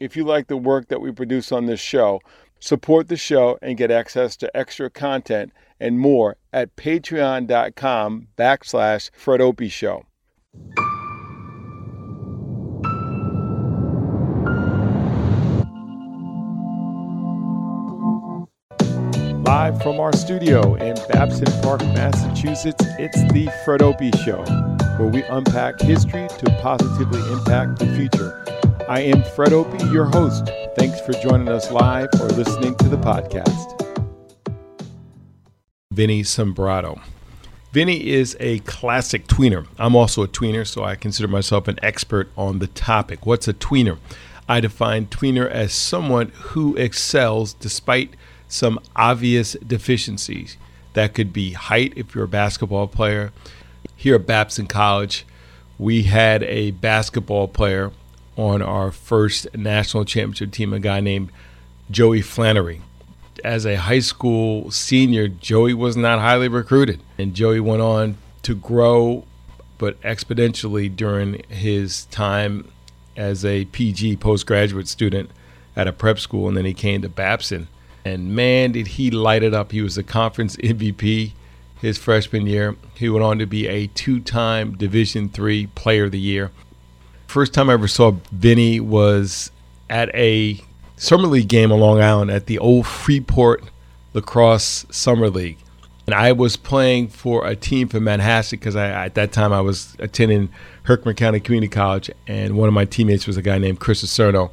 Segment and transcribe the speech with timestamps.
[0.00, 2.20] If you like the work that we produce on this show,
[2.60, 9.40] support the show and get access to extra content and more at patreon.com backslash Fred
[9.40, 10.04] Opie Show.
[19.42, 24.44] Live from our studio in Babson Park, Massachusetts, it's the Fred Opie Show,
[24.98, 28.47] where we unpack history to positively impact the future.
[28.88, 30.50] I am Fred Opie, your host.
[30.74, 33.84] Thanks for joining us live or listening to the podcast.
[35.92, 36.98] Vinny Sombrotto.
[37.70, 39.66] Vinny is a classic tweener.
[39.78, 43.26] I'm also a tweener, so I consider myself an expert on the topic.
[43.26, 43.98] What's a tweener?
[44.48, 48.14] I define tweener as someone who excels despite
[48.48, 50.56] some obvious deficiencies.
[50.94, 53.32] That could be height if you're a basketball player.
[53.94, 55.26] Here at Babson College,
[55.78, 57.92] we had a basketball player
[58.38, 61.30] on our first national championship team, a guy named
[61.90, 62.80] Joey Flannery.
[63.44, 68.54] As a high school senior, Joey was not highly recruited, and Joey went on to
[68.54, 69.24] grow,
[69.76, 72.72] but exponentially during his time
[73.16, 75.30] as a PG postgraduate student
[75.76, 77.68] at a prep school, and then he came to Babson
[78.08, 79.72] and man, did he light it up.
[79.72, 81.32] He was a conference MVP
[81.80, 82.76] his freshman year.
[82.94, 86.50] He went on to be a two-time Division three Player of the Year.
[87.28, 89.52] First time I ever saw Vinny was
[89.88, 90.60] at a
[90.96, 93.62] summer league game on Long Island at the old Freeport
[94.14, 95.58] Lacrosse Summer League.
[96.06, 99.60] And I was playing for a team from Manhasset because I, at that time I
[99.60, 100.48] was attending
[100.84, 104.50] Herkimer County Community College, and one of my teammates was a guy named Chris Acerno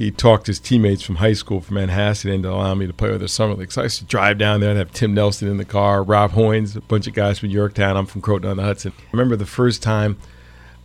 [0.00, 3.18] he talked his teammates from high school from Manhasset into allowing me to play with
[3.18, 3.70] their summer league.
[3.70, 6.30] So I used to drive down there and have Tim Nelson in the car, Rob
[6.30, 7.98] Hoynes, a bunch of guys from Yorktown.
[7.98, 8.94] I'm from Croton on the Hudson.
[8.96, 10.16] I remember the first time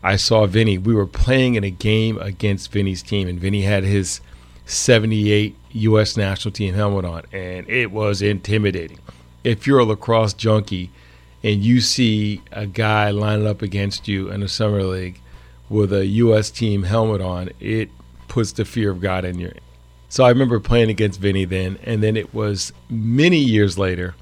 [0.05, 3.83] I saw Vinny, we were playing in a game against Vinny's team, and Vinny had
[3.83, 4.21] his
[4.67, 6.15] 78 U.S.
[6.15, 8.99] national team helmet on, and it was intimidating.
[9.43, 10.91] If you're a lacrosse junkie
[11.41, 15.19] and you see a guy lining up against you in a summer league
[15.69, 16.51] with a U.S.
[16.51, 17.89] team helmet on, it
[18.27, 19.53] puts the fear of God in you.
[20.07, 24.13] So I remember playing against Vinny then, and then it was many years later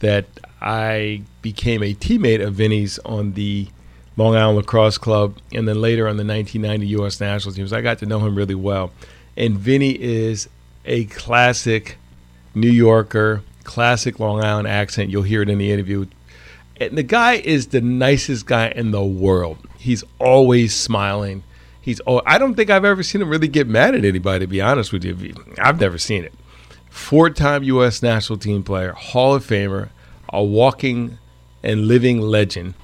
[0.00, 0.26] that
[0.60, 3.68] I became a teammate of Vinny's on the
[4.16, 7.20] Long Island Lacrosse Club, and then later on the 1990 U.S.
[7.20, 7.72] national teams.
[7.72, 8.92] I got to know him really well,
[9.36, 10.48] and Vinny is
[10.84, 11.96] a classic
[12.54, 15.10] New Yorker, classic Long Island accent.
[15.10, 16.06] You'll hear it in the interview.
[16.80, 19.58] And the guy is the nicest guy in the world.
[19.78, 21.44] He's always smiling.
[21.80, 24.44] He's oh, I don't think I've ever seen him really get mad at anybody.
[24.44, 26.32] To be honest with you, I've never seen it.
[26.90, 28.02] Four-time U.S.
[28.02, 29.88] national team player, Hall of Famer,
[30.32, 31.18] a walking
[31.62, 32.74] and living legend,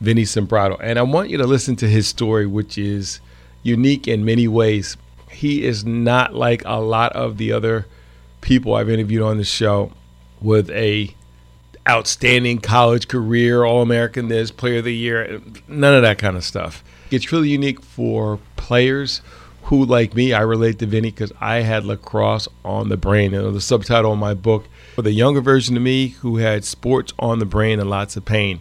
[0.00, 0.78] Vinny Sombrotto.
[0.80, 3.20] And I want you to listen to his story, which is
[3.62, 4.96] unique in many ways.
[5.30, 7.86] He is not like a lot of the other
[8.40, 9.92] people I've interviewed on the show
[10.40, 11.14] with a
[11.88, 16.44] outstanding college career, All American this, Player of the Year, none of that kind of
[16.44, 16.82] stuff.
[17.10, 19.20] It's really unique for players
[19.64, 23.34] who, like me, I relate to Vinny because I had lacrosse on the brain.
[23.34, 27.12] And the subtitle of my book for the younger version of me who had sports
[27.18, 28.60] on the brain and lots of pain.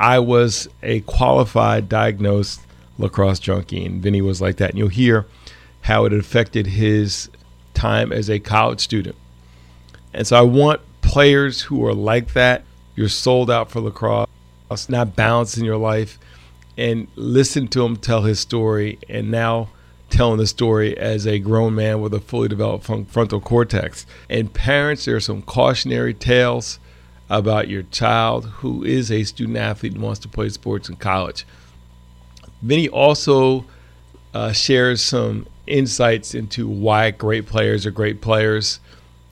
[0.00, 2.62] I was a qualified, diagnosed
[2.98, 4.70] lacrosse junkie, and Vinny was like that.
[4.70, 5.26] And you'll hear
[5.82, 7.28] how it affected his
[7.74, 9.16] time as a college student.
[10.12, 12.64] And so I want players who are like that.
[12.96, 14.26] You're sold out for lacrosse,
[14.88, 16.18] not balanced in your life
[16.76, 19.68] and listen to him tell his story and now
[20.08, 24.06] telling the story as a grown man with a fully developed frontal cortex.
[24.28, 26.78] And parents, there are some cautionary tales
[27.30, 31.46] about your child who is a student athlete and wants to play sports in college.
[32.60, 33.64] Vinny also
[34.34, 38.80] uh, shares some insights into why great players are great players,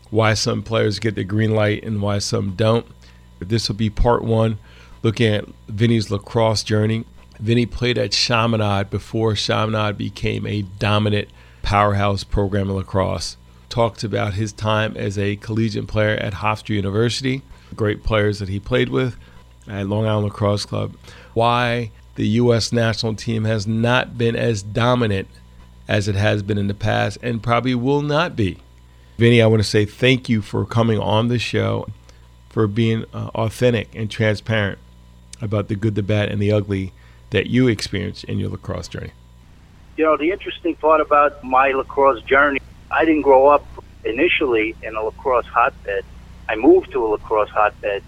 [0.09, 2.87] why some players get the green light and why some don't.
[3.41, 4.59] This will be part one,
[5.03, 7.05] looking at Vinny's lacrosse journey
[7.41, 11.29] Vinny played at Chaminade before Chaminade became a dominant
[11.63, 13.37] powerhouse program in lacrosse.
[13.69, 17.43] Talked about his time as a collegiate player at Hofstra University,
[17.75, 19.17] great players that he played with
[19.67, 20.94] at Long Island Lacrosse Club.
[21.35, 22.73] Why the U.S.
[22.73, 25.29] national team has not been as dominant
[25.87, 28.59] as it has been in the past and probably will not be.
[29.17, 31.88] Vinny, I want to say thank you for coming on the show,
[32.49, 34.79] for being uh, authentic and transparent
[35.41, 36.93] about the good, the bad, and the ugly
[37.31, 39.12] that you experienced in your lacrosse journey?
[39.97, 42.61] You know, the interesting part about my lacrosse journey,
[42.91, 43.67] I didn't grow up
[44.05, 46.05] initially in a lacrosse hotbed.
[46.49, 48.03] I moved to a lacrosse hotbed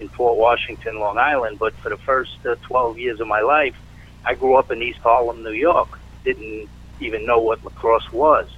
[0.00, 3.76] in Port Washington, Long Island, but for the first uh, 12 years of my life,
[4.24, 5.98] I grew up in East Harlem, New York.
[6.24, 6.68] Didn't
[7.00, 8.48] even know what lacrosse was.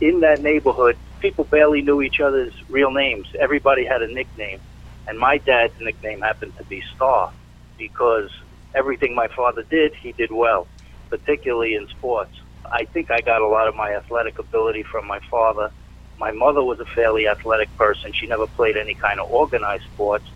[0.00, 3.26] In that neighborhood, people barely knew each other's real names.
[3.38, 4.60] Everybody had a nickname.
[5.06, 7.32] And my dad's nickname happened to be Star
[7.76, 8.30] because
[8.74, 10.66] everything my father did, he did well,
[11.08, 12.32] particularly in sports.
[12.70, 15.72] I think I got a lot of my athletic ability from my father.
[16.20, 18.12] My mother was a fairly athletic person.
[18.12, 20.26] She never played any kind of organized sports.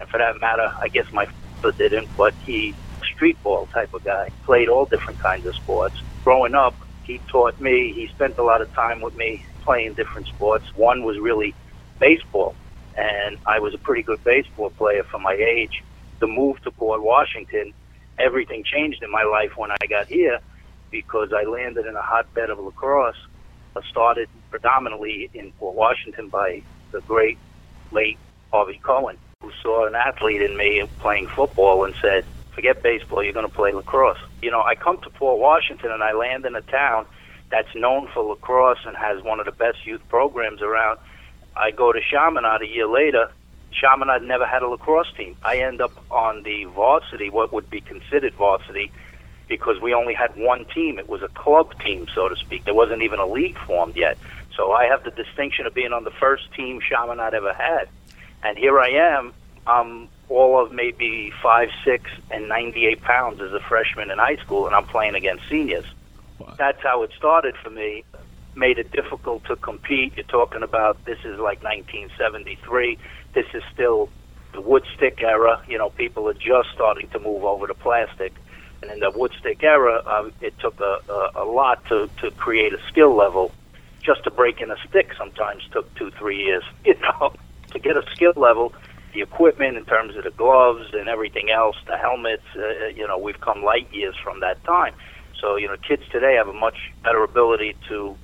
[0.00, 1.26] And for that matter, I guess my
[1.60, 2.74] father didn't, but he
[3.04, 4.30] street ball type of guy.
[4.44, 6.00] Played all different kinds of sports.
[6.24, 6.74] Growing up,
[7.04, 10.64] he taught me, he spent a lot of time with me playing different sports.
[10.74, 11.54] One was really
[12.00, 12.54] baseball,
[12.96, 15.84] and I was a pretty good baseball player for my age.
[16.18, 17.74] The move to Port Washington,
[18.18, 20.38] everything changed in my life when I got here
[20.90, 23.16] because I landed in a hotbed of lacrosse.
[23.76, 26.62] I started predominantly in Port Washington by
[26.92, 27.36] the great
[27.92, 28.18] late
[28.50, 32.24] Harvey Cohen, who saw an athlete in me playing football and said,
[32.54, 34.18] forget baseball, you're going to play lacrosse.
[34.40, 37.04] You know, I come to Port Washington and I land in a town
[37.50, 40.98] that's known for lacrosse and has one of the best youth programs around.
[41.54, 43.30] I go to Chaminade a year later.
[43.72, 45.36] Chaminade never had a lacrosse team.
[45.42, 48.90] I end up on the varsity, what would be considered varsity,
[49.48, 50.98] because we only had one team.
[50.98, 52.64] It was a club team, so to speak.
[52.64, 54.18] There wasn't even a league formed yet.
[54.56, 57.88] So I have the distinction of being on the first team Chaminade ever had.
[58.42, 59.32] And here I am.
[59.66, 64.66] I'm all of maybe five, six, and 98 pounds as a freshman in high school,
[64.66, 65.84] and I'm playing against seniors.
[66.38, 66.54] Wow.
[66.58, 68.04] That's how it started for me.
[68.54, 70.14] Made it difficult to compete.
[70.16, 72.98] You're talking about this is like 1973.
[73.34, 74.08] This is still
[74.52, 75.62] the wood stick era.
[75.68, 78.32] You know, people are just starting to move over to plastic.
[78.82, 82.30] And in the wood stick era, um, it took a, a, a lot to, to
[82.32, 83.52] create a skill level.
[84.02, 86.64] Just to break in a stick sometimes took two, three years.
[86.84, 87.34] You know,
[87.72, 88.72] to get a skill level,
[89.12, 93.18] the equipment in terms of the gloves and everything else, the helmets, uh, you know,
[93.18, 94.94] we've come light years from that time.
[95.40, 98.16] So, you know, kids today have a much better ability to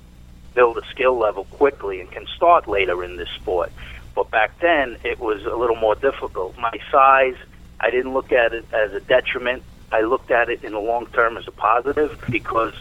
[0.53, 3.71] build a skill level quickly and can start later in this sport.
[4.15, 6.57] But back then, it was a little more difficult.
[6.57, 7.35] My size,
[7.79, 9.63] I didn't look at it as a detriment.
[9.93, 12.73] I looked at it in the long term as a positive because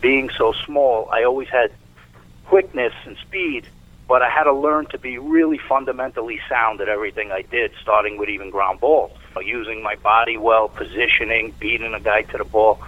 [0.00, 1.70] being so small, I always had
[2.46, 3.66] quickness and speed
[4.10, 8.18] but I had to learn to be really fundamentally sound at everything I did, starting
[8.18, 12.80] with even ground balls, using my body well, positioning, beating a guy to the ball.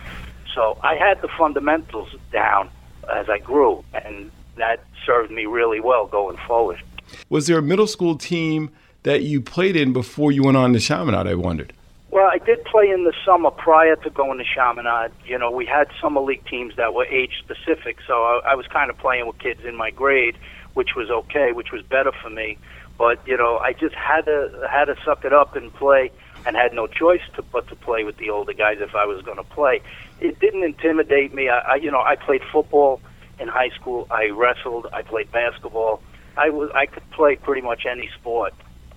[0.52, 2.70] So I had the fundamentals down
[3.14, 6.82] as I grew, and that served me really well going forward.
[7.28, 8.70] Was there a middle school team
[9.04, 11.72] that you played in before you went on to Chaminade, I wondered?
[12.12, 15.10] Well, I did play in the summer prior to going to Chaminade.
[15.24, 18.66] You know, we had summer league teams that were age specific, so I, I was
[18.66, 20.36] kind of playing with kids in my grade
[20.74, 22.58] which was okay, which was better for me.
[22.98, 26.10] But you know, I just had to had to suck it up and play,
[26.46, 29.22] and had no choice to but to play with the older guys if I was
[29.22, 29.80] going to play.
[30.20, 31.48] It didn't intimidate me.
[31.48, 33.00] I, I you know I played football
[33.38, 34.06] in high school.
[34.10, 34.86] I wrestled.
[34.92, 36.02] I played basketball.
[36.36, 38.54] I was I could play pretty much any sport.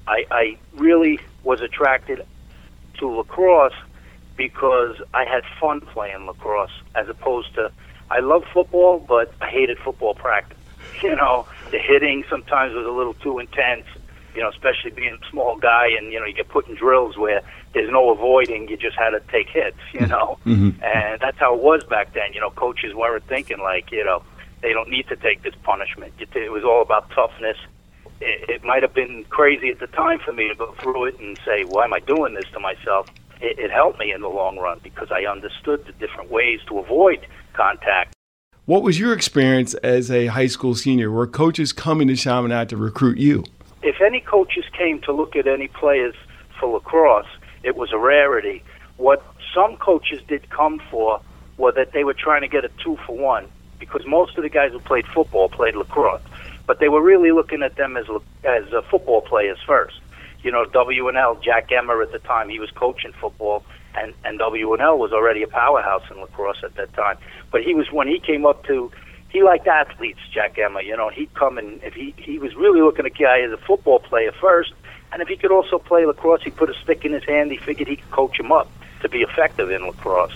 [0.08, 2.26] I, I really was attracted
[3.00, 3.74] to lacrosse
[4.38, 7.72] because I had fun playing lacrosse as opposed to
[8.10, 10.58] I love football, but I hated football practice.
[11.04, 13.86] You know, the hitting sometimes was a little too intense.
[14.34, 17.18] You know, especially being a small guy, and you know, you get put in drills
[17.18, 17.42] where
[17.74, 18.70] there's no avoiding.
[18.70, 19.78] You just had to take hits.
[19.92, 20.10] You mm-hmm.
[20.12, 20.84] know, mm-hmm.
[20.84, 22.32] and that's how it was back then.
[22.34, 24.24] You know, coaches weren't thinking like, you know,
[24.62, 26.14] they don't need to take this punishment.
[26.18, 27.58] It was all about toughness.
[28.22, 31.20] It, it might have been crazy at the time for me to go through it
[31.20, 33.08] and say, "Why am I doing this to myself?"
[33.42, 36.80] It, it helped me in the long run because I understood the different ways to
[36.80, 38.16] avoid contact
[38.66, 41.12] what was your experience as a high school senior?
[41.12, 43.44] Were coaches coming to Chaminade to recruit you?
[43.84, 46.16] If any coaches came to look at any players
[46.60, 47.28] for lacrosse,
[47.62, 48.64] it was a rarity.
[48.98, 51.22] What some coaches did come for
[51.58, 54.50] were that they were trying to get a two for one because most of the
[54.50, 56.24] guys who played football played lacrosse,
[56.68, 58.06] but they were really looking at them as
[58.44, 60.00] as uh, football players first.
[60.44, 63.64] You know, WNL, Jack Emmer at the time, he was coaching football,
[63.96, 67.18] and and WNL was already a powerhouse in lacrosse at that time.
[67.52, 68.92] But he was when he came up to,
[69.30, 70.82] he liked athletes, Jack Emmer.
[70.82, 73.52] You know, he'd come and if he he was really looking at a guy as
[73.52, 74.74] a football player first,
[75.12, 77.52] and if he could also play lacrosse, he put a stick in his hand.
[77.52, 78.70] He figured he could coach him up
[79.02, 80.36] to be effective in lacrosse.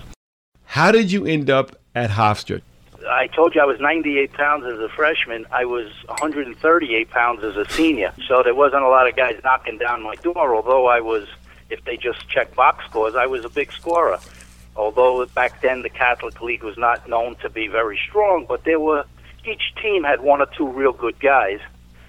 [0.65, 2.61] How did you end up at Hofstra?
[3.07, 5.45] I told you I was 98 pounds as a freshman.
[5.51, 8.13] I was 138 pounds as a senior.
[8.27, 11.27] So there wasn't a lot of guys knocking down my door, although I was
[11.69, 14.19] if they just checked box scores, I was a big scorer.
[14.75, 18.79] Although back then the Catholic League was not known to be very strong, but there
[18.79, 19.05] were
[19.45, 21.59] each team had one or two real good guys,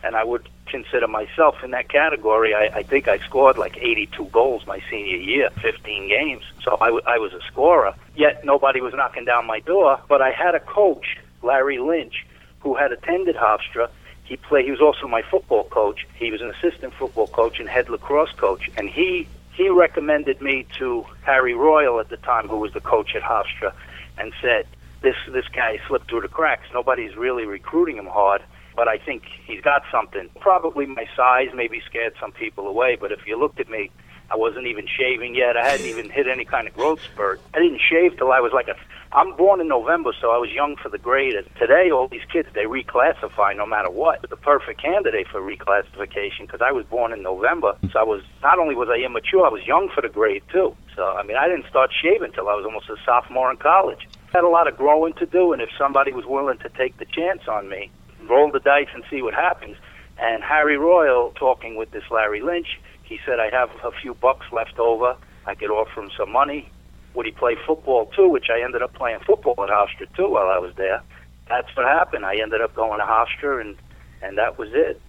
[0.03, 2.55] and I would consider myself in that category.
[2.55, 6.45] I, I think I scored like 82 goals my senior year, 15 games.
[6.65, 7.95] So I, w- I was a scorer.
[8.15, 12.27] Yet nobody was knocking down my door, but I had a coach Larry Lynch,
[12.61, 13.89] who had attended Hofstra.
[14.25, 14.65] He played.
[14.67, 16.07] He was also my football coach.
[16.15, 20.67] He was an assistant football coach and head lacrosse coach, and he he recommended me
[20.79, 23.73] to Harry Royal at the time, who was the coach at Hofstra,
[24.19, 24.67] and said,
[25.01, 26.67] "This this guy slipped through the cracks.
[26.73, 28.43] Nobody's really recruiting him hard."
[28.81, 30.31] But I think he's got something.
[30.41, 32.97] Probably my size maybe scared some people away.
[32.99, 33.91] But if you looked at me,
[34.31, 35.55] I wasn't even shaving yet.
[35.55, 37.43] I hadn't even hit any kind of growth spurt.
[37.53, 38.77] I didn't shave till I was like a.
[39.13, 41.35] I'm born in November, so I was young for the grade.
[41.35, 44.23] And today, all these kids they reclassify no matter what.
[44.23, 48.59] The perfect candidate for reclassification because I was born in November, so I was not
[48.59, 50.75] only was I immature, I was young for the grade too.
[50.97, 54.09] So I mean, I didn't start shaving till I was almost a sophomore in college.
[54.33, 57.05] Had a lot of growing to do, and if somebody was willing to take the
[57.05, 57.91] chance on me,
[58.31, 59.77] roll the dice and see what happens.
[60.19, 62.79] And Harry Royal talking with this Larry Lynch
[63.11, 65.17] he said, I have a few bucks left over.
[65.45, 66.71] I could offer him some money.
[67.15, 68.29] Would he play football too?
[68.29, 71.03] Which I ended up playing football at Hofstra too while I was there.
[71.49, 72.25] That's what happened.
[72.25, 73.77] I ended up going to Hofstra, and
[74.23, 75.01] and that was it.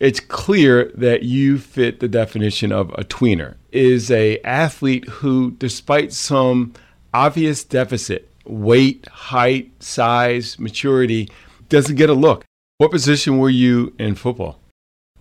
[0.00, 3.54] It's clear that you fit the definition of a tweener.
[3.70, 6.74] Is a athlete who, despite some
[7.14, 11.30] obvious deficit, weight, height, size, maturity,
[11.68, 12.44] doesn't get a look.
[12.78, 14.60] What position were you in football?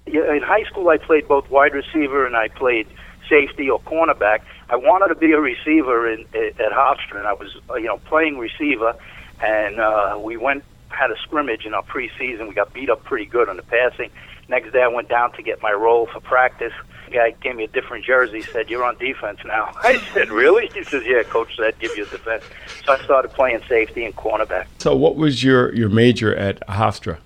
[0.06, 2.86] in high school, I played both wide receiver and I played
[3.30, 4.42] safety or cornerback.
[4.70, 7.98] I wanted to be a receiver in, at Hofstra, and I was, uh, you know,
[7.98, 8.94] playing receiver.
[9.42, 12.50] And uh, we went had a scrimmage in our preseason.
[12.50, 14.10] We got beat up pretty good on the passing.
[14.50, 16.74] Next day, I went down to get my role for practice.
[17.06, 18.42] The guy gave me a different jersey.
[18.42, 22.04] Said, "You're on defense now." I said, "Really?" He says, "Yeah, coach said give you
[22.04, 22.44] a defense."
[22.86, 24.68] So I started playing safety and cornerback.
[24.80, 27.18] So, what was your your major at Hofstra?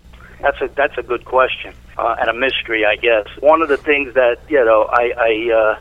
[0.42, 3.28] That's a that's a good question uh, and a mystery, I guess.
[3.40, 5.80] One of the things that you know I, I uh,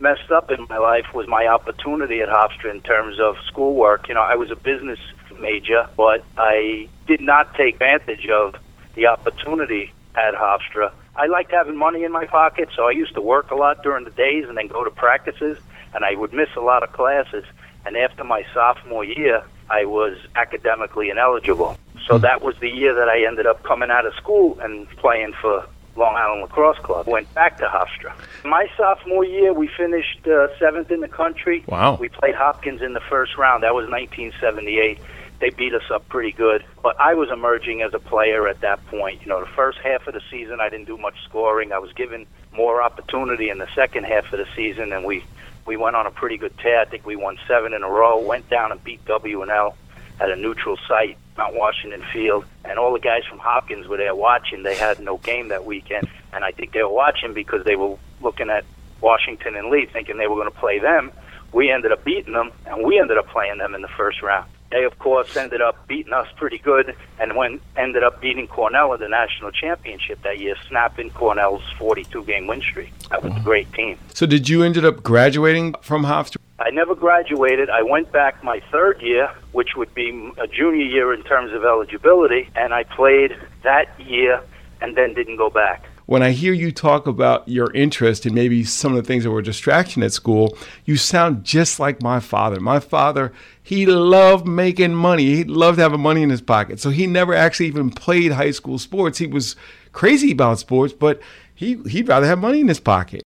[0.00, 4.08] messed up in my life was my opportunity at Hofstra in terms of schoolwork.
[4.08, 4.98] You know, I was a business
[5.40, 8.54] major, but I did not take advantage of
[8.94, 10.92] the opportunity at Hofstra.
[11.14, 14.04] I liked having money in my pocket, so I used to work a lot during
[14.04, 15.58] the days and then go to practices,
[15.94, 17.44] and I would miss a lot of classes.
[17.84, 21.76] And after my sophomore year, I was academically ineligible.
[22.06, 25.34] So that was the year that I ended up coming out of school and playing
[25.40, 25.66] for
[25.96, 27.06] Long Island Lacrosse Club.
[27.06, 28.12] Went back to Hofstra.
[28.44, 31.64] My sophomore year, we finished uh, seventh in the country.
[31.66, 31.96] Wow.
[32.00, 33.62] We played Hopkins in the first round.
[33.62, 34.98] That was 1978.
[35.40, 36.64] They beat us up pretty good.
[36.82, 39.22] But I was emerging as a player at that point.
[39.22, 41.72] You know, the first half of the season, I didn't do much scoring.
[41.72, 45.24] I was given more opportunity in the second half of the season, and we
[45.66, 46.80] we went on a pretty good tear.
[46.80, 48.18] I think we won seven in a row.
[48.18, 49.76] Went down and beat W and L
[50.20, 54.14] at a neutral site, Mount Washington Field, and all the guys from Hopkins were there
[54.14, 54.62] watching.
[54.62, 57.96] They had no game that weekend, and I think they were watching because they were
[58.20, 58.64] looking at
[59.00, 61.10] Washington and Lee, thinking they were going to play them.
[61.52, 64.48] We ended up beating them, and we ended up playing them in the first round.
[64.72, 68.94] They, of course, ended up beating us pretty good, and when ended up beating Cornell
[68.94, 72.90] in the national championship that year, snapping Cornell's 42-game win streak.
[73.10, 73.98] That was a great team.
[74.14, 76.38] So, did you ended up graduating from Hofstra?
[76.58, 77.68] I never graduated.
[77.68, 81.64] I went back my third year, which would be a junior year in terms of
[81.64, 84.42] eligibility, and I played that year
[84.80, 85.84] and then didn't go back.
[86.06, 89.30] When I hear you talk about your interest and maybe some of the things that
[89.30, 92.60] were a distraction at school, you sound just like my father.
[92.60, 93.32] My father,
[93.62, 95.36] he loved making money.
[95.36, 96.80] He loved having money in his pocket.
[96.80, 99.18] So he never actually even played high school sports.
[99.18, 99.56] He was
[99.92, 101.20] crazy about sports, but
[101.54, 103.22] he, he'd rather have money in his pocket.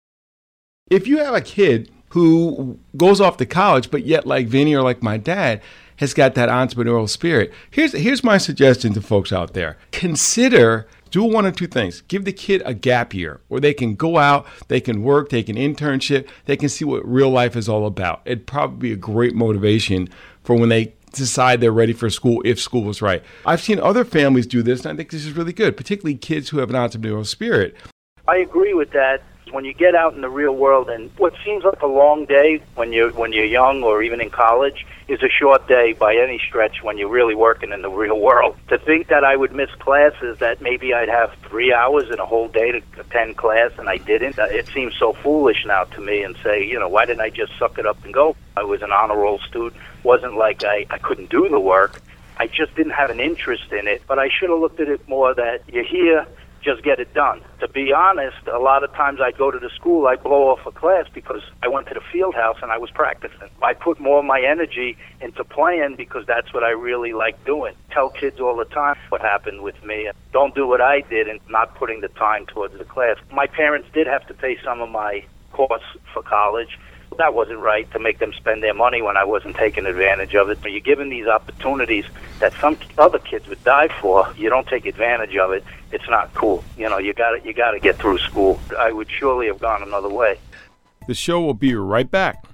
[0.89, 4.81] If you have a kid who goes off to college, but yet, like Vinny or
[4.81, 5.61] like my dad,
[5.97, 7.53] has got that entrepreneurial spirit.
[7.71, 12.01] Here's here's my suggestion to folks out there: consider do one or two things.
[12.01, 15.47] Give the kid a gap year where they can go out, they can work, take
[15.47, 18.21] an internship, they can see what real life is all about.
[18.25, 20.09] It'd probably be a great motivation
[20.43, 23.23] for when they decide they're ready for school if school was right.
[23.45, 26.49] I've seen other families do this, and I think this is really good, particularly kids
[26.49, 27.77] who have an entrepreneurial spirit.
[28.27, 29.21] I agree with that
[29.55, 32.61] when you get out in the real world and what seems like a long day
[32.75, 36.37] when you're when you're young or even in college is a short day by any
[36.45, 38.57] stretch when you're really working in the real world.
[38.67, 42.25] To think that I would miss classes that maybe I'd have three hours in a
[42.25, 46.01] whole day to attend class and I didn't, uh, it seems so foolish now to
[46.01, 48.35] me and say, you know, why didn't I just suck it up and go?
[48.57, 49.81] I was an honor roll student.
[50.03, 52.01] wasn't like I, I couldn't do the work.
[52.37, 55.07] I just didn't have an interest in it, but I should have looked at it
[55.07, 56.27] more that you're here
[56.65, 57.41] just get it done.
[57.59, 60.65] To be honest, a lot of times I'd go to the school, I'd blow off
[60.65, 63.49] a class because I went to the field house and I was practicing.
[63.61, 67.75] I put more of my energy into playing because that's what I really like doing.
[67.91, 70.09] Tell kids all the time what happened with me.
[70.33, 73.17] Don't do what I did and not putting the time towards the class.
[73.31, 76.79] My parents did have to pay some of my course for college
[77.17, 80.49] that wasn't right to make them spend their money when I wasn't taking advantage of
[80.49, 80.59] it.
[80.61, 82.05] But you're given these opportunities
[82.39, 84.31] that some other kids would die for.
[84.37, 85.63] You don't take advantage of it.
[85.91, 86.63] It's not cool.
[86.77, 88.59] You know, you got you got to get through school.
[88.77, 90.39] I would surely have gone another way.
[91.07, 92.45] The show will be right back.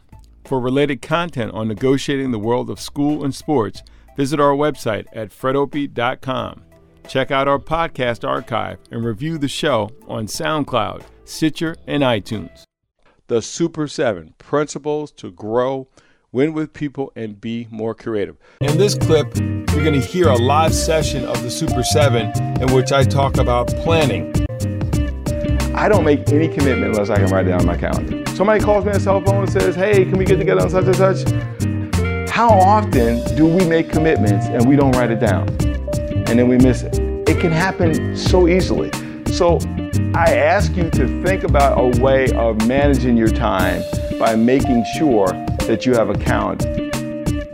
[0.45, 3.83] For related content on negotiating the world of school and sports,
[4.17, 6.63] visit our website at fredopie.com.
[7.07, 12.65] Check out our podcast archive and review the show on SoundCloud, Stitcher, and iTunes
[13.31, 15.87] the Super 7 Principles to Grow,
[16.33, 18.35] Win with People, and Be More Creative.
[18.59, 22.73] In this clip, you're going to hear a live session of the Super 7 in
[22.73, 24.33] which I talk about planning.
[25.73, 28.29] I don't make any commitment unless I can write it down on my calendar.
[28.35, 30.69] Somebody calls me on a cell phone and says, hey, can we get together on
[30.69, 32.29] such and such?
[32.29, 35.47] How often do we make commitments and we don't write it down?
[36.27, 36.99] And then we miss it.
[37.29, 38.91] It can happen so easily.
[39.27, 39.57] So
[40.13, 43.83] I ask you to think about a way of managing your time
[44.17, 45.27] by making sure
[45.67, 46.65] that you have a calendar.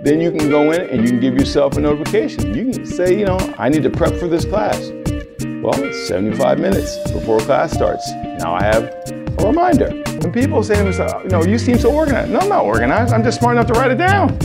[0.04, 2.54] Then you can go in and you can give yourself a notification.
[2.54, 4.80] You can say, you know, I need to prep for this class.
[5.64, 8.10] Well, it's 75 minutes before class starts.
[8.40, 8.84] Now I have
[9.40, 9.88] a reminder.
[10.06, 12.32] And people say to themselves, you know, you seem so organized.
[12.32, 13.14] No, I'm not organized.
[13.14, 14.38] I'm just smart enough to write it down.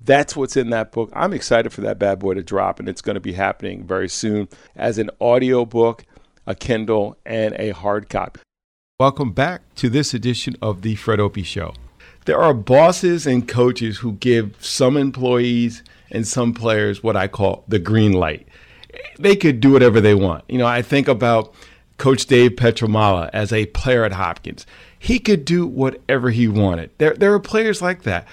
[0.00, 1.10] That's what's in that book.
[1.12, 4.08] I'm excited for that bad boy to drop, and it's going to be happening very
[4.08, 6.06] soon as an audio book
[6.48, 8.40] a Kindle, and a hard copy.
[8.98, 11.74] Welcome back to this edition of the Fred Opie Show.
[12.24, 17.64] There are bosses and coaches who give some employees and some players what I call
[17.68, 18.48] the green light.
[19.18, 20.44] They could do whatever they want.
[20.48, 21.52] You know, I think about
[21.98, 24.66] Coach Dave Pietramala as a player at Hopkins.
[24.98, 26.90] He could do whatever he wanted.
[26.96, 28.26] There, there are players like that.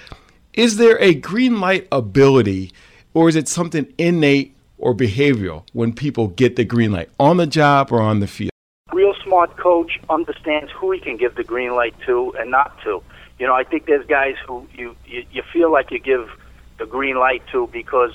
[0.53, 2.71] Is there a green light ability,
[3.13, 4.54] or is it something innate
[4.85, 8.51] or behavioral when people get the green light on the job or on the field?
[8.93, 13.01] Real smart coach understands who he can give the green light to and not to.
[13.39, 16.29] You know, I think there's guys who you, you, you feel like you give
[16.77, 18.11] the green light to because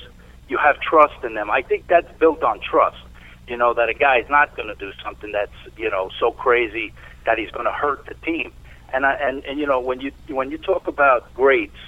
[0.48, 1.50] you have trust in them.
[1.50, 3.02] I think that's built on trust.
[3.48, 6.30] You know, that a guy is not going to do something that's, you know, so
[6.30, 6.92] crazy
[7.26, 8.52] that he's going to hurt the team.
[8.92, 11.78] And I, and and you know, when you when you talk about greats,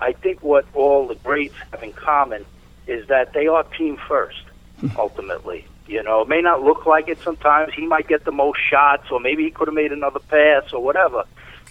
[0.00, 2.44] I think what all the greats have in common
[2.86, 4.42] is that they are team first,
[4.80, 4.88] hmm.
[4.98, 5.66] ultimately.
[5.86, 7.72] You know, it may not look like it sometimes.
[7.74, 10.82] He might get the most shots, or maybe he could have made another pass, or
[10.82, 11.24] whatever.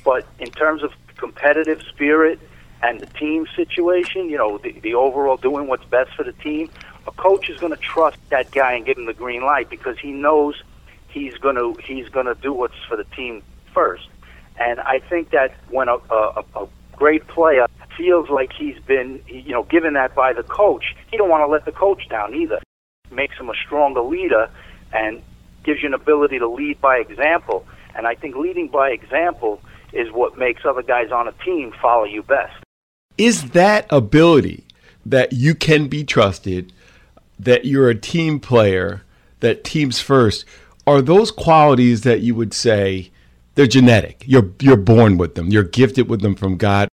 [0.04, 2.39] But in terms of competitive spirit
[2.82, 6.69] and the team situation, you know, the, the overall doing what's best for the team,
[7.08, 9.99] a coach is going to trust that guy and give him the green light because
[9.99, 10.62] he knows
[11.10, 13.41] he's going to he's going to do what's for the team
[13.73, 14.08] first.
[14.58, 19.51] And I think that when a, a, a great player feels like he's been, you
[19.51, 22.60] know, given that by the coach, he don't want to let the coach down either.
[23.12, 24.49] makes him a stronger leader
[24.93, 25.21] and
[25.63, 27.65] gives you an ability to lead by example.
[27.95, 29.62] And I think leading by example
[29.93, 32.53] is what makes other guys on a team follow you best.
[33.17, 34.65] Is that ability
[35.05, 36.73] that you can be trusted,
[37.39, 39.03] that you're a team player,
[39.39, 40.45] that teams first,
[40.86, 43.12] are those qualities that you would say
[43.55, 44.23] they're genetic?
[44.25, 45.47] You're you're born with them.
[45.49, 46.89] You're gifted with them from God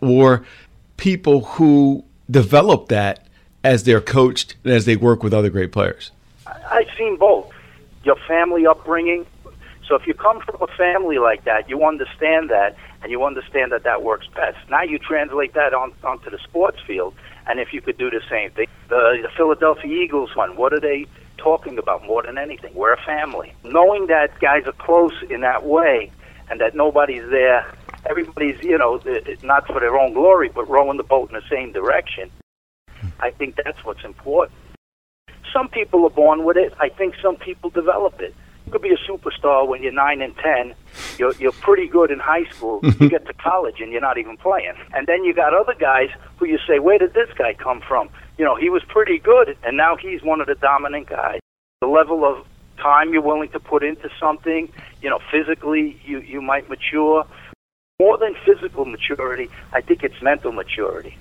[0.00, 0.44] or
[0.96, 3.26] people who develop that
[3.64, 6.10] as they're coached and as they work with other great players?
[6.46, 7.50] I've seen both.
[8.04, 9.26] Your family upbringing.
[9.86, 13.72] So if you come from a family like that, you understand that, and you understand
[13.72, 14.56] that that works best.
[14.70, 17.14] Now you translate that on onto the sports field,
[17.46, 20.56] and if you could do the same thing, the, the Philadelphia Eagles won.
[20.56, 21.06] What are they
[21.38, 22.72] talking about more than anything?
[22.74, 23.52] We're a family.
[23.64, 26.12] Knowing that guys are close in that way,
[26.50, 27.66] and that nobody's there
[28.08, 29.00] everybody's, you know,
[29.42, 32.30] not for their own glory, but rowing the boat in the same direction.
[33.20, 34.58] I think that's what's important.
[35.52, 36.72] Some people are born with it.
[36.78, 38.34] I think some people develop it.
[38.66, 40.74] You could be a superstar when you're nine and ten.
[41.18, 42.80] You're you're pretty good in high school.
[43.00, 44.74] you get to college and you're not even playing.
[44.92, 48.10] And then you got other guys who you say, where did this guy come from?
[48.38, 51.40] You know, he was pretty good, and now he's one of the dominant guys.
[51.80, 56.40] The level of time you're willing to put into something, you know, physically you you
[56.40, 57.26] might mature
[58.00, 61.18] more than physical maturity, I think it's mental maturity.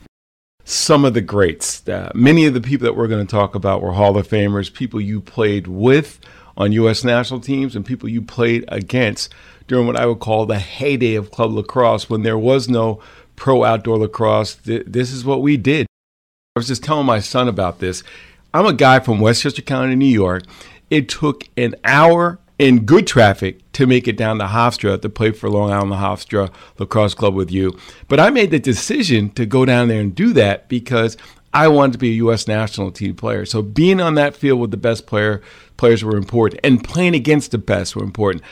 [0.64, 3.82] Some of the greats, uh, many of the people that we're going to talk about
[3.82, 6.22] were Hall of Famers, people you played with
[6.56, 7.04] on U.S.
[7.04, 9.34] national teams, and people you played against
[9.68, 13.02] during what I would call the heyday of club lacrosse when there was no
[13.36, 14.56] pro outdoor lacrosse.
[14.56, 15.86] Th- this is what we did.
[16.56, 18.04] I was just telling my son about this.
[18.54, 20.44] I'm a guy from Westchester County, New York.
[20.90, 25.32] It took an hour in good traffic to make it down to Hofstra to play
[25.32, 27.80] for Long Island Hofstra Lacrosse Club with you.
[28.10, 31.16] But I made the decision to go down there and do that because
[31.54, 32.46] I wanted to be a U.S.
[32.46, 33.46] national team player.
[33.46, 35.42] So being on that field with the best player
[35.78, 38.44] players were important, and playing against the best were important.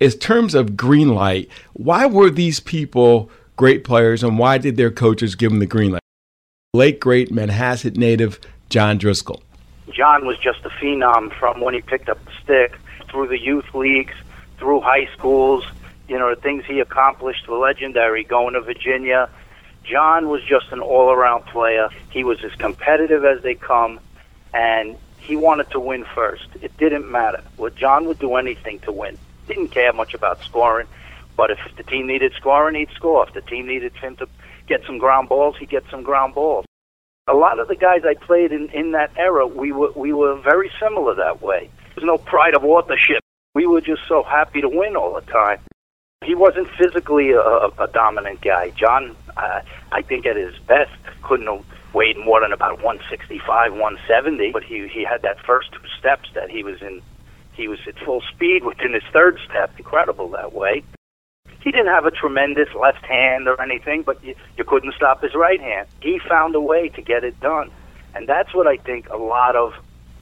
[0.00, 4.90] In terms of green light, why were these people great players and why did their
[4.90, 6.02] coaches give them the green light?
[6.72, 9.43] Late great Manhasset native John Driscoll.
[9.90, 12.78] John was just a phenom from when he picked up the stick
[13.10, 14.14] through the youth leagues,
[14.58, 15.64] through high schools,
[16.08, 19.28] you know, the things he accomplished were legendary going to Virginia.
[19.84, 21.88] John was just an all around player.
[22.10, 24.00] He was as competitive as they come,
[24.52, 26.46] and he wanted to win first.
[26.60, 27.42] It didn't matter.
[27.56, 29.18] Well, John would do anything to win.
[29.46, 30.86] Didn't care much about scoring,
[31.36, 33.26] but if the team needed scoring, he'd score.
[33.26, 34.28] If the team needed him to
[34.66, 36.66] get some ground balls, he'd get some ground balls.
[37.26, 40.36] A lot of the guys I played in, in that era, we were, we were
[40.42, 41.70] very similar that way.
[41.94, 43.22] There's no pride of authorship.
[43.54, 45.60] We were just so happy to win all the time.
[46.22, 48.70] He wasn't physically a, a dominant guy.
[48.70, 49.60] John, uh,
[49.92, 54.50] I think at his best, couldn't have weighed more than about 165, 170.
[54.52, 57.00] But he he had that first two steps that he was in.
[57.54, 59.72] He was at full speed within his third step.
[59.78, 60.82] Incredible that way.
[61.64, 65.34] He didn't have a tremendous left hand or anything, but you, you couldn't stop his
[65.34, 65.88] right hand.
[66.02, 67.70] He found a way to get it done.
[68.14, 69.72] And that's what I think a lot of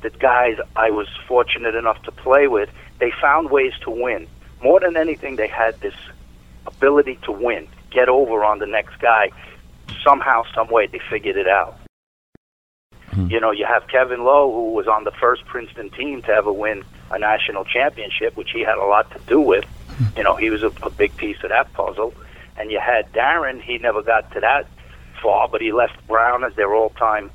[0.02, 4.28] the guys I was fortunate enough to play with, they found ways to win.
[4.62, 5.94] More than anything, they had this
[6.64, 9.30] ability to win, get over on the next guy.
[10.04, 11.76] Somehow, some way, they figured it out.
[13.08, 13.26] Hmm.
[13.26, 16.52] You know, you have Kevin Lowe, who was on the first Princeton team to ever
[16.52, 19.64] win a national championship, which he had a lot to do with.
[20.16, 22.14] You know, he was a, a big piece of that puzzle.
[22.56, 23.60] And you had Darren.
[23.60, 24.66] He never got to that
[25.22, 27.30] far, but he left Brown as their all-time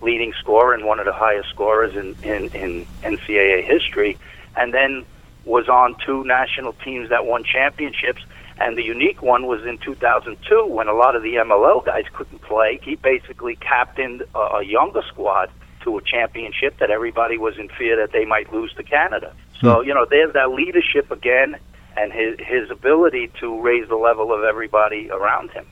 [0.00, 4.16] leading scorer and one of the highest scorers in, in, in NCAA history.
[4.56, 5.04] And then
[5.44, 8.22] was on two national teams that won championships.
[8.58, 12.42] And the unique one was in 2002 when a lot of the MLL guys couldn't
[12.42, 12.78] play.
[12.82, 15.50] He basically captained a, a younger squad
[15.82, 19.34] to a championship that everybody was in fear that they might lose to Canada.
[19.60, 19.88] So, hmm.
[19.88, 21.56] you know, there's that leadership again
[21.96, 25.66] and his, his ability to raise the level of everybody around him.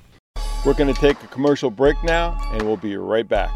[0.66, 3.50] We're going to take a commercial break now, and we'll be right back.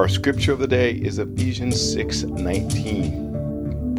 [0.00, 3.29] Our scripture of the day is Ephesians 6:19.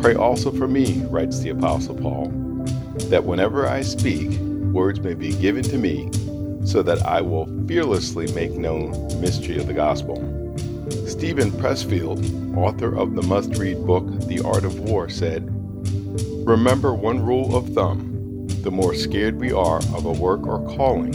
[0.01, 2.29] Pray also for me, writes the Apostle Paul,
[3.09, 4.39] that whenever I speak,
[4.73, 6.09] words may be given to me,
[6.65, 10.15] so that I will fearlessly make known the mystery of the gospel.
[11.05, 15.47] Steven Pressfield, author of the must read book The Art of War, said,
[16.47, 21.11] Remember one rule of thumb the more scared we are of a work or calling,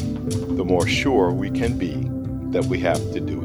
[0.57, 1.95] the more sure we can be
[2.51, 3.36] that we have to do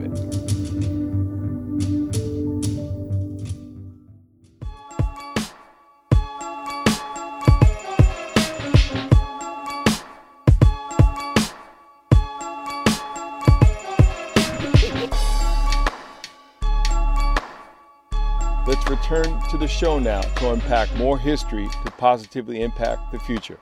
[19.62, 23.60] the show now to unpack more history to positively impact the future.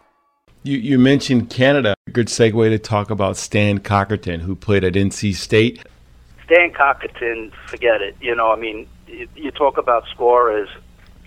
[0.63, 1.93] You, you mentioned Canada.
[2.13, 5.85] Good segue to talk about Stan Cockerton, who played at NC State.
[6.45, 8.15] Stan Cockerton, forget it.
[8.21, 10.69] You know, I mean, you, you talk about scorers.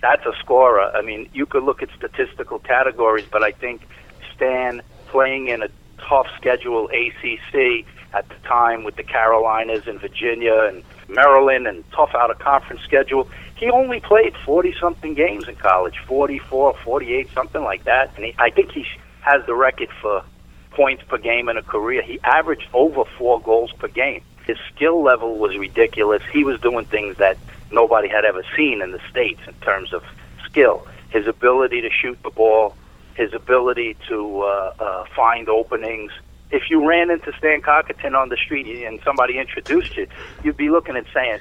[0.01, 0.91] That's a scorer.
[0.95, 3.87] I mean, you could look at statistical categories, but I think
[4.35, 10.67] Stan playing in a tough schedule ACC at the time with the Carolinas and Virginia
[10.67, 13.29] and Maryland and tough out of conference schedule
[13.63, 18.11] he only played 40 something games in college 44 48 something like that.
[18.15, 18.85] And he, i think he
[19.21, 20.23] has the record for
[20.71, 22.01] points per game in a career.
[22.01, 24.21] He averaged over four goals per game.
[24.45, 26.21] His skill level was ridiculous.
[26.31, 27.37] He was doing things that
[27.71, 30.03] nobody had ever seen in the states in terms of
[30.43, 30.85] skill.
[31.09, 32.75] His ability to shoot the ball
[33.15, 36.11] his ability to uh, uh, find openings.
[36.51, 40.07] If you ran into Stan Cockerton on the street and somebody introduced you,
[40.43, 41.39] you'd be looking and saying,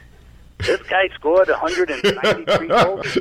[0.63, 3.19] this guy scored 193 goals.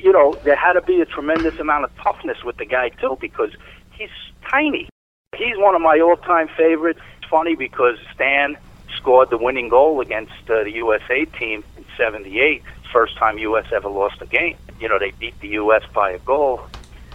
[0.00, 3.16] You know, there had to be a tremendous amount of toughness with the guy too
[3.20, 3.50] because
[3.92, 4.10] he's
[4.48, 4.88] tiny.
[5.36, 7.00] He's one of my all-time favorites.
[7.18, 8.56] It's funny because Stan
[8.96, 12.62] scored the winning goal against uh, the USA team in '78.
[12.92, 13.66] First time U.S.
[13.72, 14.56] ever lost a game.
[14.80, 15.82] You know, they beat the U.S.
[15.94, 16.60] by a goal,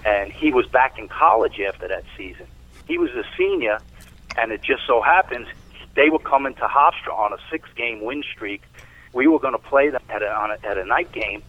[0.05, 2.47] and he was back in college after that season.
[2.87, 3.79] He was a senior,
[4.37, 5.47] and it just so happens
[5.95, 8.61] they were coming to Hofstra on a six-game win streak
[9.15, 11.41] we were going to play them at a, on a, at a night game,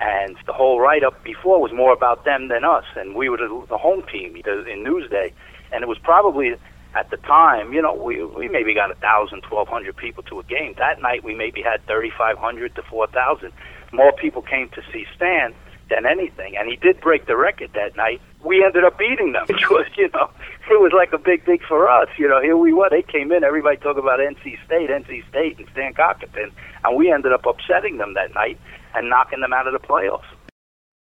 [0.00, 3.66] and the whole write-up before was more about them than us, and we were the,
[3.68, 5.32] the home team in Newsday,
[5.72, 6.54] and it was probably
[6.94, 10.40] at the time, you know, we we maybe got a thousand, twelve hundred people to
[10.40, 10.74] a game.
[10.78, 13.52] That night, we maybe had thirty-five hundred to four thousand.
[13.92, 15.54] More people came to see Stan
[15.90, 16.56] than anything.
[16.56, 18.20] And he did break the record that night.
[18.44, 20.30] We ended up beating them, which was, you know,
[20.70, 22.08] it was like a big thing for us.
[22.18, 22.88] You know, here we were.
[22.90, 23.44] They came in.
[23.44, 26.52] Everybody talked about NC State, NC State, and Stan Cockerton,
[26.84, 28.58] and we ended up upsetting them that night
[28.94, 30.24] and knocking them out of the playoffs.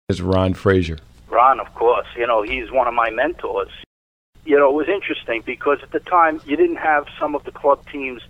[0.08, 0.98] Is Ron Frazier.
[1.28, 2.06] Ron, of course.
[2.16, 3.70] You know, he's one of my mentors.
[4.44, 7.52] You know, it was interesting because at the time you didn't have some of the
[7.52, 8.22] club teams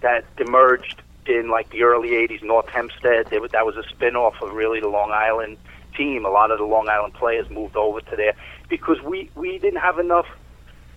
[0.00, 2.42] that emerged in like the early '80s.
[2.42, 5.58] North Hempstead, they, that was a spin-off of really the Long Island
[5.96, 6.24] team.
[6.24, 8.34] A lot of the Long Island players moved over to there
[8.68, 10.26] because we we didn't have enough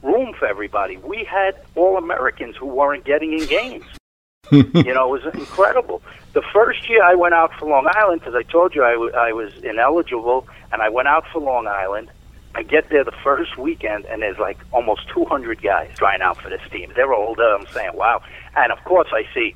[0.01, 0.97] room for everybody.
[0.97, 3.85] We had all Americans who weren't getting in games.
[4.51, 6.01] you know, it was incredible.
[6.33, 9.13] The first year I went out for Long Island, because I told you I, w-
[9.13, 12.09] I was ineligible, and I went out for Long Island.
[12.55, 16.49] I get there the first weekend, and there's like almost 200 guys trying out for
[16.49, 16.91] this team.
[16.95, 17.43] They're older.
[17.43, 18.23] I'm saying, wow.
[18.55, 19.55] And of course, I see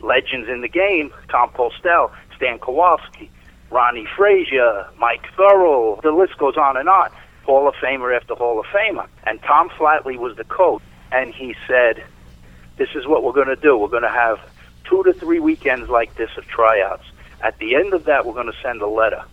[0.00, 3.30] legends in the game Tom Postel, Stan Kowalski,
[3.74, 6.00] Ronnie Frazier, Mike Thurl.
[6.00, 7.10] The list goes on and on.
[7.44, 9.08] Hall of Famer after Hall of Famer.
[9.24, 12.04] And Tom Flatley was the coach, and he said,
[12.76, 13.76] This is what we're going to do.
[13.76, 14.38] We're going to have
[14.84, 17.02] two to three weekends like this of tryouts.
[17.42, 19.24] At the end of that, we're going to send a letter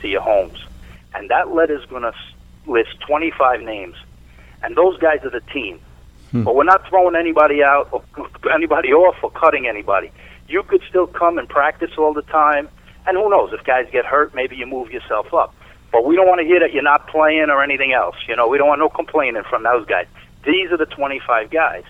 [0.00, 0.64] to your homes.
[1.12, 2.14] And that letter is going to
[2.68, 3.96] list 25 names.
[4.62, 5.80] And those guys are the team.
[6.30, 6.44] Hmm.
[6.44, 8.04] But we're not throwing anybody out or
[8.54, 10.12] anybody off or cutting anybody.
[10.46, 12.68] You could still come and practice all the time.
[13.08, 15.54] And who knows, if guys get hurt, maybe you move yourself up.
[15.90, 18.16] But we don't want to hear that you're not playing or anything else.
[18.28, 20.06] You know, we don't want no complaining from those guys.
[20.44, 21.84] These are the 25 guys.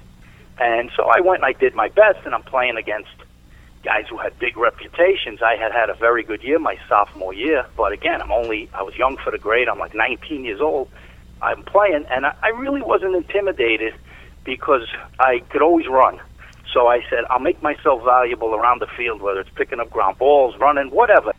[0.61, 3.11] And so I went and I did my best, and I'm playing against
[3.83, 5.42] guys who had big reputations.
[5.42, 8.83] I had had a very good year my sophomore year, but again, I'm only I
[8.83, 9.68] was young for the grade.
[9.68, 10.88] I'm like 19 years old.
[11.42, 13.94] I'm playing, and I, I really wasn't intimidated
[14.44, 14.87] because
[15.18, 16.20] I could always run.
[16.72, 20.18] So I said, I'll make myself valuable around the field, whether it's picking up ground
[20.18, 21.33] balls, running, whatever.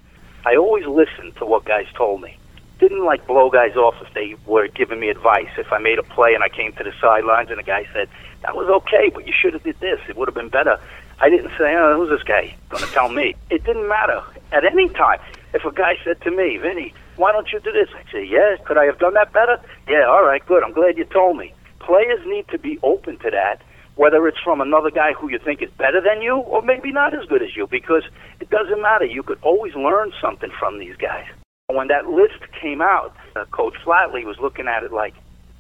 [0.46, 2.38] I always listened to what guys told me.
[2.80, 5.50] Didn't like blow guys off if they were giving me advice.
[5.58, 8.08] If I made a play and I came to the sidelines and the guy said,
[8.42, 10.00] that was okay, but you should have did this.
[10.08, 10.80] It would have been better.
[11.20, 13.36] I didn't say, oh, who's this guy going to tell me?
[13.50, 14.24] It didn't matter.
[14.54, 15.20] At any time,
[15.54, 17.90] if a guy said to me, Vinny, why don't you do this?
[17.96, 19.60] I'd say, yeah, could I have done that better?
[19.90, 20.64] Yeah, all right, good.
[20.64, 21.54] I'm glad you told me.
[21.80, 23.62] Players need to be open to that,
[24.00, 27.14] whether it's from another guy who you think is better than you or maybe not
[27.14, 28.04] as good as you, because
[28.40, 29.04] it doesn't matter.
[29.04, 31.26] You could always learn something from these guys.
[31.68, 35.14] When that list came out, uh, Coach Flatley was looking at it like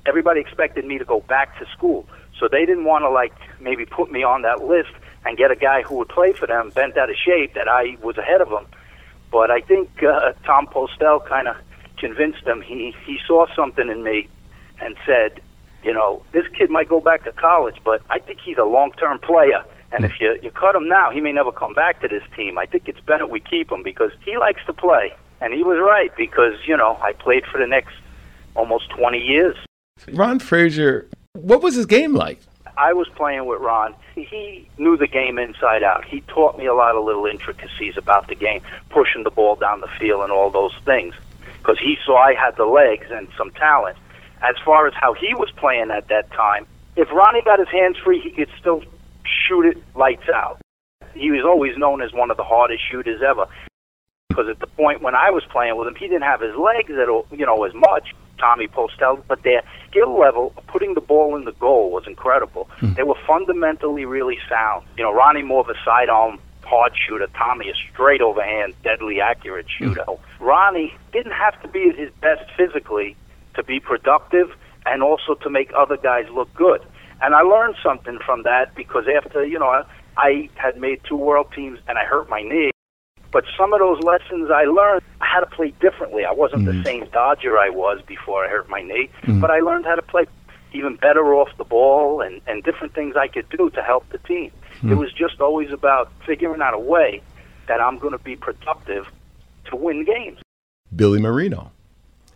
[0.05, 2.07] everybody expected me to go back to school.
[2.39, 4.93] So they didn't want to like maybe put me on that list
[5.25, 7.97] and get a guy who would play for them bent out of shape that I
[8.01, 8.65] was ahead of him.
[9.33, 11.57] But I think uh, Tom Postel kind of
[11.97, 12.61] convinced him.
[12.61, 14.29] He he saw something in me
[14.79, 15.41] and said,
[15.83, 19.19] you know, this kid might go back to college, but I think he's a long-term
[19.19, 19.63] player.
[19.91, 22.57] And if you you cut him now, he may never come back to this team.
[22.57, 25.13] I think it's better we keep him because he likes to play.
[25.41, 27.95] And he was right because you know I played for the next
[28.55, 29.55] almost 20 years.
[30.13, 32.39] Ron Frazier, what was his game like?
[32.77, 33.93] I was playing with Ron.
[34.15, 36.05] He knew the game inside out.
[36.05, 39.81] He taught me a lot of little intricacies about the game, pushing the ball down
[39.81, 41.13] the field and all those things,
[41.57, 43.97] because he saw I had the legs and some talent.
[44.41, 47.97] As far as how he was playing at that time, if Ronnie got his hands
[48.03, 48.83] free, he could still
[49.25, 50.59] shoot it lights out.
[51.13, 53.47] He was always known as one of the hardest shooters ever.
[54.29, 56.91] Because at the point when I was playing with him, he didn't have his legs
[56.91, 58.13] at all, you know, as much.
[58.39, 62.69] Tommy Postel, but their skill level of putting the ball in the goal was incredible.
[62.77, 62.93] Hmm.
[62.93, 64.85] They were fundamentally really sound.
[64.97, 67.27] You know, Ronnie more of a sidearm hard shooter.
[67.37, 70.05] Tommy a straight overhand, deadly accurate shooter.
[70.05, 70.43] Hmm.
[70.43, 73.17] Ronnie didn't have to be at his best physically
[73.55, 74.51] to be productive
[74.85, 76.81] and also to make other guys look good.
[77.21, 79.83] And I learned something from that because after, you know,
[80.17, 82.71] I had made two world teams and I hurt my knee.
[83.31, 86.25] But some of those lessons I learned, I had to play differently.
[86.25, 86.79] I wasn't mm-hmm.
[86.79, 89.39] the same Dodger I was before I hurt my knee, mm-hmm.
[89.39, 90.25] but I learned how to play
[90.73, 94.17] even better off the ball and, and different things I could do to help the
[94.19, 94.51] team.
[94.77, 94.93] Mm-hmm.
[94.93, 97.21] It was just always about figuring out a way
[97.67, 99.07] that I'm going to be productive
[99.65, 100.39] to win games.
[100.95, 101.71] Billy Marino.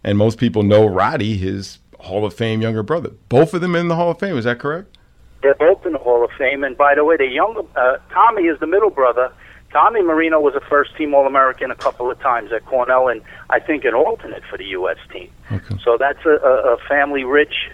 [0.03, 3.11] And most people know Roddy, his Hall of Fame younger brother.
[3.29, 4.97] Both of them in the Hall of Fame, is that correct?
[5.41, 6.63] They're both in the Hall of Fame.
[6.63, 9.31] And by the way, the younger uh, Tommy is the middle brother,
[9.73, 13.21] Tommy Marino was a first team All American a couple of times at Cornell, and
[13.49, 14.97] I think an alternate for the U.S.
[15.11, 15.31] team.
[15.51, 15.77] Okay.
[15.83, 17.71] So that's a, a family rich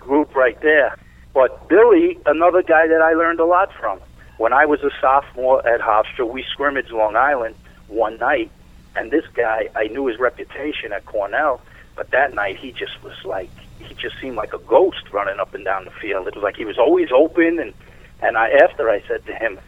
[0.00, 0.96] group right there.
[1.34, 4.00] But Billy, another guy that I learned a lot from.
[4.38, 7.54] When I was a sophomore at Hofstra, we scrimmaged Long Island
[7.88, 8.50] one night,
[8.96, 11.60] and this guy, I knew his reputation at Cornell,
[11.94, 15.54] but that night he just was like, he just seemed like a ghost running up
[15.54, 16.26] and down the field.
[16.26, 17.74] It was like he was always open, and
[18.20, 19.58] and I after I said to him,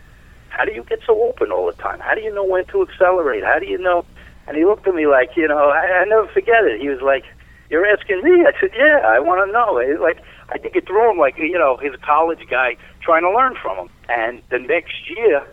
[0.48, 2.00] how do you get so open all the time?
[2.00, 3.44] How do you know when to accelerate?
[3.44, 4.04] How do you know?
[4.46, 6.80] And he looked at me like, you know, I, I never forget it.
[6.80, 7.24] He was like,
[7.68, 10.86] "You're asking me?" I said, "Yeah, I want to know." It, like, I think it
[10.86, 13.88] threw him like, you know, he's a college guy trying to learn from him.
[14.08, 15.46] And the next year,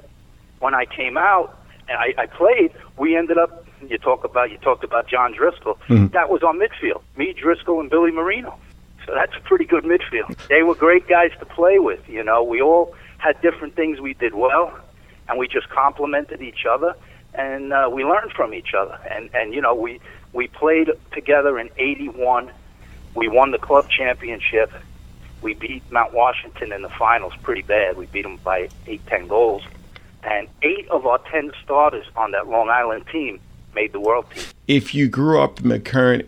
[0.59, 1.59] when I came out
[1.89, 3.64] and I, I played, we ended up.
[3.89, 5.75] You talk about you talked about John Driscoll.
[5.87, 6.07] Mm-hmm.
[6.07, 7.01] That was our midfield.
[7.17, 8.57] Me, Driscoll, and Billy Marino.
[9.05, 10.35] So that's a pretty good midfield.
[10.47, 12.07] They were great guys to play with.
[12.09, 14.77] You know, we all had different things we did well,
[15.29, 16.95] and we just complemented each other,
[17.33, 18.99] and uh, we learned from each other.
[19.09, 19.99] And and you know, we
[20.33, 22.51] we played together in '81.
[23.13, 24.71] We won the club championship.
[25.41, 27.97] We beat Mount Washington in the finals pretty bad.
[27.97, 29.63] We beat them by eight, ten goals,
[30.23, 33.39] and eight of our ten starters on that Long Island team
[33.75, 34.43] made the world team.
[34.67, 36.27] If you grew up in the current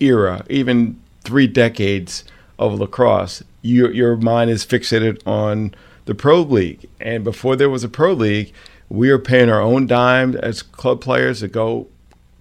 [0.00, 2.24] era, even three decades
[2.58, 5.74] of lacrosse, your your mind is fixated on
[6.06, 6.88] the pro league.
[7.00, 8.52] And before there was a pro league,
[8.88, 11.86] we were paying our own dime as club players to go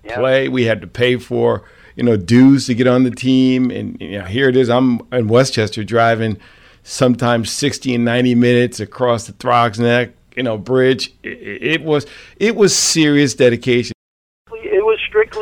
[0.03, 0.17] Yeah.
[0.17, 0.47] play.
[0.49, 1.63] We had to pay for
[1.95, 4.69] you know dues to get on the team, and you know, here it is.
[4.69, 6.37] I'm in Westchester driving
[6.83, 11.11] sometimes 60 and 90 minutes across the Throgs Neck, you know, bridge.
[11.23, 12.05] It, it was
[12.37, 13.94] it was serious dedication.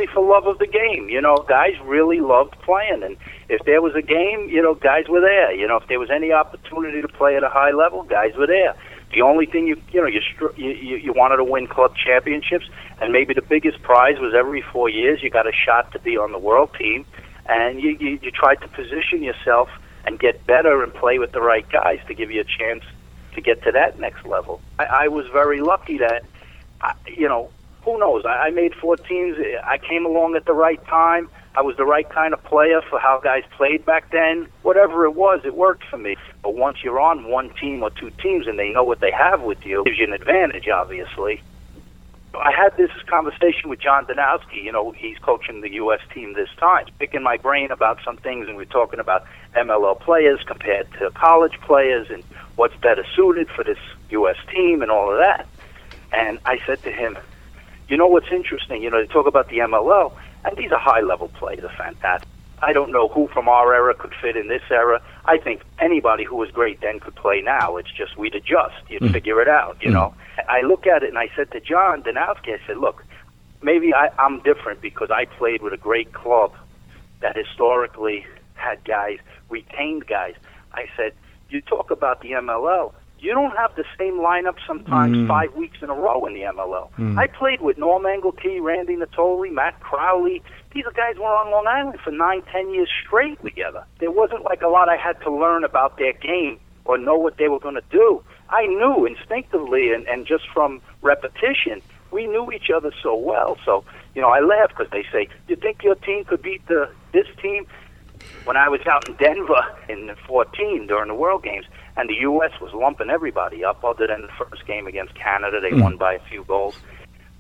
[0.04, 1.10] Strictly for love of the game.
[1.10, 3.18] You know, guys really loved playing, and
[3.50, 5.54] if there was a game, you know, guys were there.
[5.54, 8.48] You know, if there was any opportunity to play at a high level, guys were
[8.48, 8.76] there.
[9.14, 10.22] The only thing you you know you
[10.58, 12.66] you, you you wanted to win club championships,
[13.00, 16.18] and maybe the biggest prize was every four years you got a shot to be
[16.18, 17.06] on the world team,
[17.46, 19.70] and you you, you tried to position yourself
[20.06, 22.84] and get better and play with the right guys to give you a chance
[23.36, 24.62] to get to that next level.
[24.78, 26.24] I, I was very lucky that,
[26.82, 27.50] I, you know,
[27.84, 28.24] who knows?
[28.26, 29.38] I, made four teams.
[29.64, 31.30] I came along at the right time.
[31.56, 34.48] I was the right kind of player for how guys played back then.
[34.62, 36.16] Whatever it was, it worked for me.
[36.42, 39.42] But once you're on one team or two teams and they know what they have
[39.42, 41.42] with you, it gives you an advantage, obviously.
[42.36, 44.64] I had this conversation with John Danowski.
[44.64, 46.00] You know, he's coaching the U.S.
[46.14, 50.42] team this time, picking my brain about some things, and we're talking about MLL players
[50.48, 52.24] compared to college players and
[52.56, 53.78] what's better suited for this
[54.10, 54.38] U.S.
[54.52, 55.48] team and all of that.
[56.12, 57.18] And I said to him,
[57.88, 58.82] you know what's interesting?
[58.82, 60.14] You know, they talk about the MLL,
[60.46, 62.28] and these are high-level players, they're fantastic.
[62.62, 65.02] I don't know who from our era could fit in this era.
[65.26, 67.76] I think anybody who was great then could play now.
[67.76, 68.76] It's just we'd adjust.
[68.88, 69.12] You'd hmm.
[69.12, 69.96] figure it out, you hmm.
[69.96, 70.16] know.
[70.48, 73.04] I look at it and I said to John Danowski, I said, look,
[73.62, 76.54] maybe I, I'm different because I played with a great club
[77.20, 79.20] that historically had guys,
[79.50, 80.36] retained guys.
[80.74, 81.14] I said,
[81.50, 82.94] you talk about the MLL.
[83.24, 85.28] You don't have the same lineup sometimes mm.
[85.30, 86.92] five weeks in a row in the MLL.
[87.00, 87.18] Mm.
[87.18, 90.44] I played with Norm Engelke, Randy Natoli, Matt Crowley.
[90.74, 93.86] These are guys were on Long Island for nine, ten years straight together.
[94.00, 97.38] There wasn't like a lot I had to learn about their game or know what
[97.38, 98.22] they were going to do.
[98.50, 101.82] I knew instinctively and, and just from repetition,
[102.12, 103.58] we knew each other so well.
[103.64, 106.68] So, you know, I laugh because they say, "Do you think your team could beat
[106.68, 107.68] the this team?
[108.46, 112.16] When I was out in Denver in the 14 during the World Games, and the
[112.22, 112.52] U.S.
[112.60, 115.82] was lumping everybody up, other than the first game against Canada, they mm.
[115.82, 116.76] won by a few goals.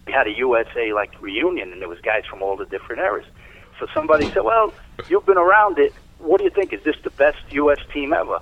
[0.05, 3.25] We had a USA like reunion, and there was guys from all the different eras.
[3.79, 4.73] So somebody said, "Well,
[5.09, 5.93] you've been around it.
[6.19, 6.73] What do you think?
[6.73, 7.79] Is this the best U.S.
[7.93, 8.39] team ever?"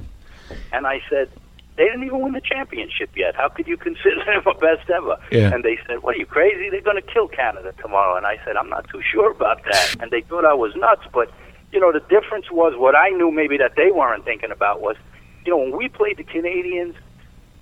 [0.74, 1.30] And I said,
[1.78, 3.36] "They didn't even win the championship yet.
[3.36, 5.54] How could you consider them a best ever?" Yeah.
[5.54, 6.70] And they said, "What are you crazy?
[6.70, 9.96] They're going to kill Canada tomorrow." And I said, "I'm not too sure about that."
[10.02, 11.32] And they thought I was nuts, but
[11.72, 14.98] you know, the difference was what I knew maybe that they weren't thinking about was,
[15.46, 16.96] you know, when we played the Canadians,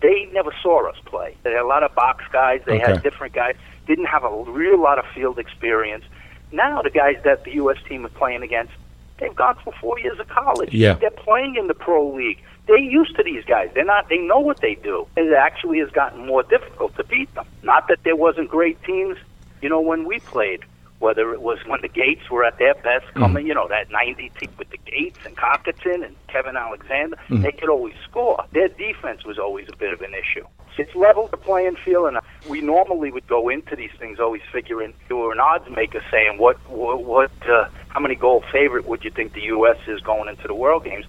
[0.02, 1.36] they never saw us play.
[1.44, 2.62] They had a lot of box guys.
[2.66, 2.92] They Okay.
[2.94, 3.56] had different guys.
[3.88, 6.06] Didn't have a real lot of field experience.
[6.52, 7.78] Now the guys that the U.S.
[7.88, 8.74] team is playing against,
[9.20, 10.74] they've gone for four years of college.
[10.74, 10.94] Yeah.
[10.94, 12.40] They're playing in the pro league.
[12.68, 13.72] They're used to these guys.
[13.74, 14.10] They're not.
[14.10, 15.08] They know what they do.
[15.18, 17.46] It actually has gotten more difficult to beat them.
[17.64, 19.18] Not that there wasn't great teams,
[19.62, 20.64] you know, when we played.
[21.00, 24.32] Whether it was when the Gaits were at their best, coming, you know, that 90
[24.40, 28.44] team with the Gaits and Cockerton and Kevin Alexander, they could always score.
[28.52, 30.46] Their defense was always a bit of an issue.
[30.78, 34.94] It's leveled the playing field, and we normally would go into these things always figuring
[35.10, 39.04] you were an odds maker, saying what, what, what uh, how many goal favorite would
[39.04, 39.78] you think the U.S.
[39.88, 41.06] is going into the World Games?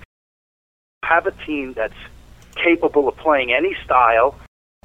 [1.05, 1.95] Have a team that's
[2.57, 4.35] capable of playing any style.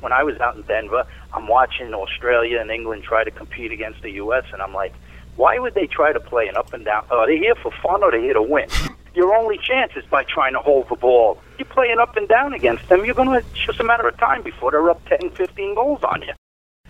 [0.02, 4.02] When I was out in Denver, I'm watching Australia and England try to compete against
[4.02, 4.94] the U.S., and I'm like,
[5.38, 7.06] why would they try to play an up and down?
[7.10, 8.68] Oh, are they here for fun or are they here to win?
[9.16, 11.42] Your only chance is by trying to hold the ball.
[11.58, 13.06] You're playing up and down against them.
[13.06, 16.04] You're going to, it's just a matter of time before they're up 10, 15 goals
[16.04, 16.34] on you.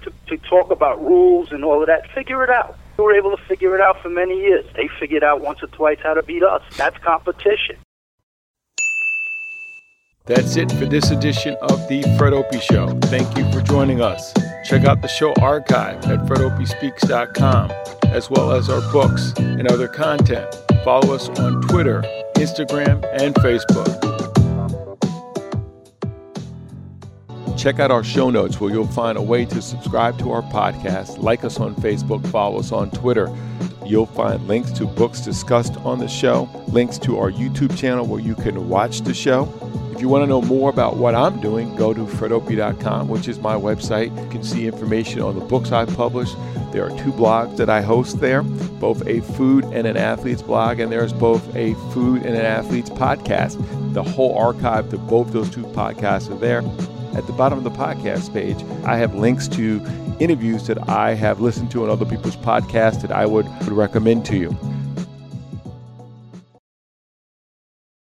[0.01, 2.77] To, to talk about rules and all of that, figure it out.
[2.97, 4.65] We were able to figure it out for many years.
[4.75, 6.63] They figured out once or twice how to beat us.
[6.75, 7.77] That's competition.
[10.25, 12.87] That's it for this edition of the Fred Opie Show.
[13.03, 14.33] Thank you for joining us.
[14.67, 17.71] Check out the show archive at fredopiespeaks.com,
[18.07, 20.47] as well as our books and other content.
[20.83, 22.01] Follow us on Twitter,
[22.37, 24.14] Instagram, and Facebook.
[27.57, 31.19] Check out our show notes where you'll find a way to subscribe to our podcast,
[31.19, 33.33] like us on Facebook, follow us on Twitter.
[33.85, 38.19] You'll find links to books discussed on the show, links to our YouTube channel where
[38.19, 39.51] you can watch the show.
[39.93, 43.39] If you want to know more about what I'm doing, go to fredopie.com, which is
[43.39, 44.15] my website.
[44.21, 46.33] You can see information on the books I publish.
[46.73, 50.81] There are two blogs that I host there, both a food and an athlete's blog,
[50.81, 53.55] and there's both a food and an athlete's podcast.
[53.93, 56.61] The whole archive to both those two podcasts are there.
[57.15, 59.81] At the bottom of the podcast page, I have links to
[60.19, 64.25] interviews that I have listened to on other people's podcasts that I would, would recommend
[64.25, 64.57] to you.